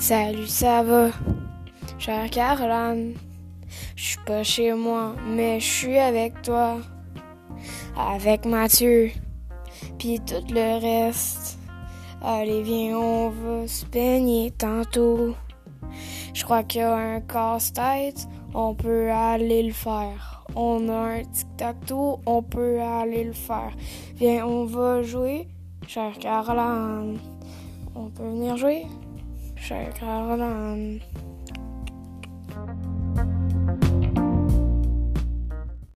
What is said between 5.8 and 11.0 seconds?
avec toi. Avec Mathieu. Puis tout le